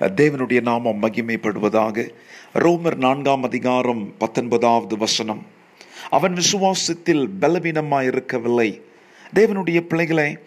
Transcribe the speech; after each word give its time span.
தேவனுடைய 0.00 0.60
நாமம் 0.60 1.02
மகிமைப்படுவதாக. 1.02 2.10
ரோமர் 2.54 2.94
நான்காம் 2.94 3.42
அதிகாரம் 3.42 4.14
பத்தொன்பதாவது 4.18 4.96
வசனம். 4.96 5.46
அவன் 6.10 6.34
விசுவாசத்தில் 6.34 7.28
பலவீனமாக 7.40 8.04
இருக்கவில்லை. 8.04 8.82
தேவனுடைய 9.34 9.80
பிள்ளைகளை 9.80 10.38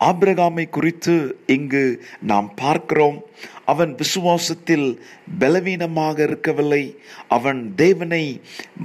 ஆபிரகாமை 0.00 0.68
குறித்து 0.68 1.38
இங்கு 1.46 2.04
நாம் 2.22 2.52
பார்க்கிறோம். 2.56 3.22
அவன் 3.66 3.94
விசுவாசத்தில் 3.94 4.98
பலவீனமாக 5.38 6.22
இருக்கவில்லை. 6.22 6.98
அவன் 7.28 7.72
தேவனை 7.76 8.40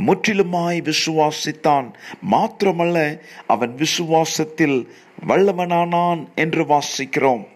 முற்றிலுமாய் 0.08 0.92
விசுவாசித்தான். 0.92 1.94
மாத்திரமல்ல 2.32 3.20
அவன் 3.48 3.76
விசுவாசத்தில் 3.76 4.88
வல்லவனானான் 5.28 6.28
என்று 6.36 6.64
வாசிக்கிறோம். 6.64 7.56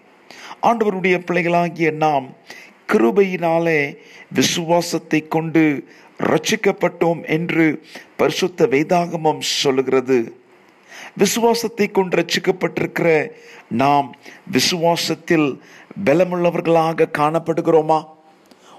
ஆண்டவருடைய 0.61 1.17
பிள்ளைகளாகிய 1.17 1.91
நாம் 1.91 2.35
கிருபையினாலே 2.87 3.97
விசுவாசத்தை 4.33 5.27
கொண்டு 5.27 5.83
ரட்சிக்கப்பட்டோம் 6.19 7.27
என்று 7.27 7.83
பரிசுத்த 8.17 8.67
வேதாகமம் 8.67 9.39
சொல்லுகிறது. 9.39 10.35
விசுவாசத்தை 11.17 11.87
கொண்டு 11.87 12.17
ரட்சிக்கப்பட்டிருக்கிற 12.17 13.31
நாம் 13.69 14.15
விசுவாசத்தில் 14.51 15.59
பலமுள்ளவர்களாக 16.05 17.07
காணப்படுகிறோமா? 17.17 18.05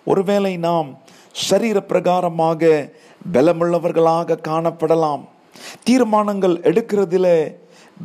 ஒருவேளை 0.05 0.57
நாம் 0.57 1.03
சரீர 1.33 1.85
பிரகாரமாக 1.89 2.93
பலமுள்ளவர்களாக 3.33 4.39
காணப்படலாம். 4.49 5.25
தீர்மானங்கள் 5.85 6.61
எடுக்கிறதில 6.61 7.55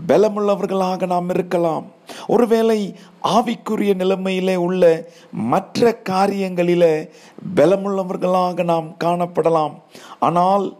பலமுள்ளவர்களாக 0.08 1.06
நாம் 1.06 1.30
இருக்கலாம். 1.30 1.86
ஒருவேளை 2.28 2.96
ஆவிக்குரிய 3.24 3.96
நிலைமையிலே 3.96 4.56
உள்ள 4.56 5.10
மற்ற 5.32 6.02
காரியங்களில 6.10 7.10
பலமுள்ளவர்களாக 7.56 8.64
நாம் 8.64 8.96
காணப்படலாம். 9.04 9.74
ஆனால் 10.20 10.78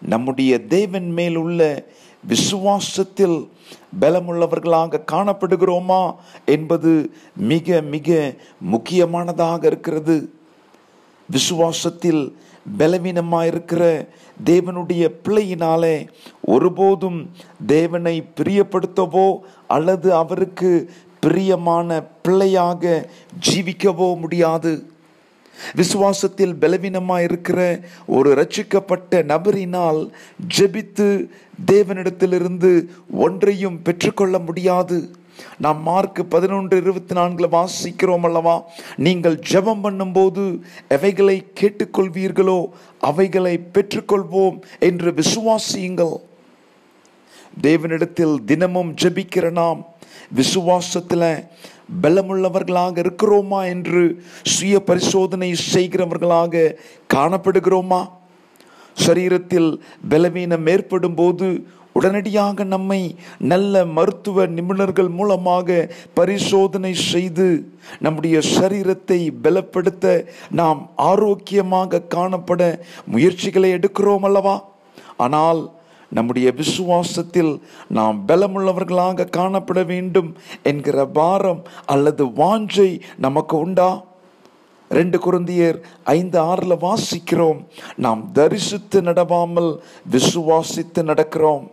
நம்முடைய 0.00 0.66
தேவன் 0.66 1.10
மேல் 1.10 1.36
உள்ள 1.36 1.84
விசுவாசத்தில் 2.28 3.48
பலமுள்ளவர்களாக 4.00 5.00
காணப்படுகிறோமா 5.12 6.14
என்பது 6.44 7.10
மிக 7.36 7.80
மிக 7.80 8.34
முக்கியமானதாக 8.60 9.66
இருக்கிறது. 9.66 10.34
விசுவாசத்தில் 11.32 12.32
பலவீனமாயிருக்கிற 12.78 14.06
தேவனுடைய 14.44 15.08
பிள்ளையினாலே 15.24 16.08
ஒருபோதும் 16.40 17.30
தேவனை 17.66 18.24
பிரியப்படுத்தவோ 18.36 19.38
அல்லது 19.68 20.14
அவருக்கு 20.14 20.90
பிரியமான 21.20 22.02
பிள்ளையாக 22.22 23.08
ஜீவிக்கவோ 23.48 24.18
முடியாது. 24.18 24.86
விசுவாசத்தில் 25.76 26.54
பலவீனமாயிருக்கிற 26.60 27.82
ஒரு 28.06 28.30
ரட்சிக்கப்பட்ட 28.34 29.22
நபரினால் 29.22 30.10
ஜெபித்து 30.56 31.28
தேவனிடத்திலிருந்து 31.66 32.86
ஒன்றையும் 33.10 33.82
பெற்றுக்கொள்ள 33.82 34.38
முடியாது. 34.38 35.10
நாம் 35.58 35.82
மார்க் 35.82 36.30
பதினொன்று 36.30 36.76
இருபத்தி 36.76 37.14
நான்கில் 37.14 37.48
வாசிக்கிறோம் 37.48 38.24
அல்லவா? 38.24 38.64
நீங்கள் 38.96 39.40
ஜெபம் 39.50 39.84
பண்ணும்போது 39.84 40.60
எவைகளை 40.88 41.46
கேட்டுக்கொள்வீர்களோ 41.60 42.66
அவைகளை 43.00 43.60
பெற்றுக்கொள்வோம் 43.72 44.60
என்று 44.78 45.10
விசுவாசியுங்கள். 45.10 46.16
தேவனிடத்தில் 47.62 48.44
தினமும் 48.44 48.94
ஜெபிக்கிற 49.02 49.50
நாம் 49.50 49.86
விசுவாசத்தில் 50.34 51.44
பலமுள்ளவர்களாக 52.02 52.94
இருக்கிறோமா 53.04 53.64
என்று 53.64 54.24
சுய 54.42 54.82
பரிசோதனை 54.82 55.54
செய்கிறவர்களாக 55.72 56.74
காணப்படுகிறோமா? 57.14 58.08
சரீரத்தில் 59.06 59.80
பலவீனம் 60.08 60.66
ஏற்படும் 60.66 61.14
போது 61.14 61.66
உடனடியாக 61.94 62.64
நம்மை 62.64 63.00
நல்ல 63.38 63.84
மருத்துவ 63.96 64.46
நிபுணர்கள் 64.56 65.10
மூலமாக 65.18 65.68
பரிசோதனை 66.14 66.94
செய்து 66.94 67.48
நம்முடைய 68.00 68.36
சரீரத்தை 68.56 69.18
பலப்படுத்த 69.42 70.14
நாம் 70.60 70.80
ஆரோக்கியமாக 71.10 72.02
காணப்பட 72.14 72.62
முயற்சிகளை 73.06 73.70
எடுக்கிறோம் 73.72 74.26
அல்லவா? 74.28 74.56
ஆனால் 75.16 75.60
நம்முடைய 76.08 76.54
விசுவாசத்தில் 76.56 77.52
நாம் 77.88 78.24
பலமுள்ளவர்களாக 78.28 79.28
காணப்பட 79.36 79.86
வேண்டும் 79.86 80.36
என்கிற 80.62 81.06
பாரம் 81.06 81.62
அல்லது 81.86 82.24
வாஞ்சை 82.24 82.90
நமக்கு 83.18 83.56
உண்டா? 83.58 84.04
ரெண்டு 84.88 85.18
குருந்தியர் 85.18 85.78
ஐந்து 86.04 86.38
ஆறில் 86.40 86.82
வாசிக்கிறோம். 86.86 87.60
நாம் 87.96 88.20
தரிசித்து 88.32 89.00
நடவாமல் 89.02 89.70
விசுவாசித்து 90.10 91.00
நடக்கிறோம். 91.10 91.64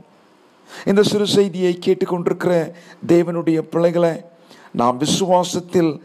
இந்த 0.85 1.03
சிறு 1.03 1.27
செய்தியை 1.27 1.79
கேட்டுக்கொண்டிருக்கிற 1.85 2.73
தேவனுடைய 3.07 3.61
பிள்ளைகளை 3.61 4.23
நாம் 4.71 4.99
விசுவாசத்தில் 4.99 5.99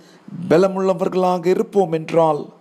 பலமுள்ளவர்களாக 0.49 1.47
இருப்போம் 1.47 1.93
என்றால் 1.93 2.54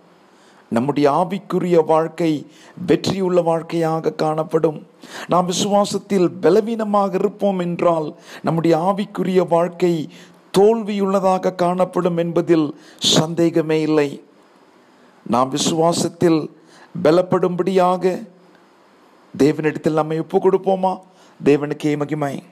நம்முடைய 0.68 1.10
ஆவிக்குரிய 1.10 1.84
வாழ்க்கை 1.84 2.46
வெற்றியுள்ள 2.86 3.40
வாழ்க்கையாக 3.40 4.12
காணப்படும். 4.12 4.86
நாம் 5.28 5.50
விசுவாசத்தில் 5.50 6.28
பலவீனமாக 6.40 7.14
இருப்போம் 7.14 7.58
என்றால் 7.58 8.14
நம்முடைய 8.42 8.76
ஆவிக்குரிய 8.78 9.48
வாழ்க்கை 9.48 10.08
தோல்வியுள்ளதாக 10.58 11.54
காணப்படும் 11.54 12.16
என்பதில் 12.16 12.78
சந்தேகமே 12.98 13.80
இல்லை. 13.80 14.22
நாம் 15.26 15.52
விசுவாசத்தில் 15.52 16.50
பலப்படும்படியாக 17.04 18.26
தேவனிடத்தில் 19.38 19.98
நம்மை 20.00 20.18
ஒப்பு 20.20 20.38
கொடுப்போமா 20.38 20.98
ദേവന്റെ 21.42 21.76
കേമകിമായി 21.84 22.42